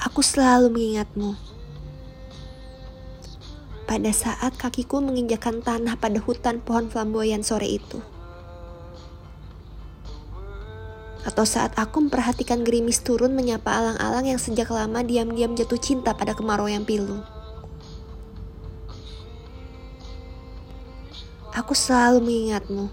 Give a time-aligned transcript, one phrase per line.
[0.00, 1.36] Aku selalu mengingatmu.
[3.84, 8.00] Pada saat kakiku menginjakan tanah pada hutan pohon flamboyan sore itu.
[11.20, 16.32] Atau saat aku memperhatikan gerimis turun menyapa alang-alang yang sejak lama diam-diam jatuh cinta pada
[16.32, 17.20] kemarau yang pilu.
[21.52, 22.88] Aku selalu mengingatmu.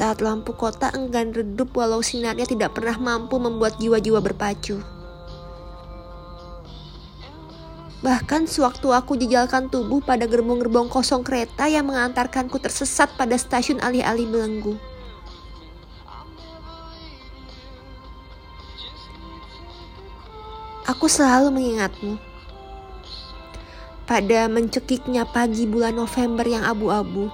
[0.00, 4.80] Saat lampu kota enggan redup walau sinarnya tidak pernah mampu membuat jiwa-jiwa berpacu.
[8.00, 14.24] Bahkan sewaktu aku jejalkan tubuh pada gerbong-gerbong kosong kereta yang mengantarkanku tersesat pada stasiun alih-alih
[14.24, 14.80] belenggu.
[20.88, 22.16] Aku selalu mengingatmu.
[24.08, 27.28] Pada mencekiknya pagi bulan November yang abu-abu.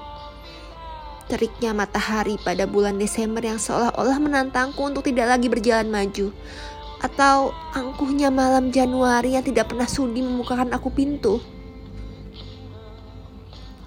[1.26, 6.30] Teriknya matahari pada bulan Desember yang seolah-olah menantangku untuk tidak lagi berjalan maju
[6.96, 11.42] atau angkuhnya malam Januari yang tidak pernah sudi membukakan aku pintu.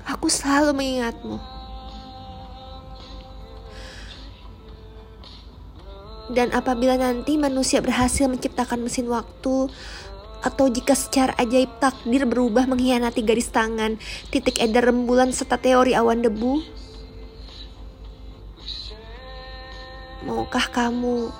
[0.05, 1.37] Aku selalu mengingatmu.
[6.29, 9.65] Dan apabila nanti manusia berhasil menciptakan mesin waktu,
[10.39, 13.97] atau jika secara ajaib takdir berubah mengkhianati garis tangan,
[14.29, 16.61] titik edar rembulan serta teori awan debu,
[20.23, 21.31] maukah kamu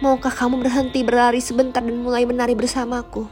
[0.00, 3.28] Maukah kamu berhenti berlari sebentar dan mulai menari bersamaku?